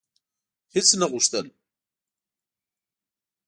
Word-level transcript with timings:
هیڅ 0.73 0.89
نه 0.99 1.05
غوښتل: 1.11 1.45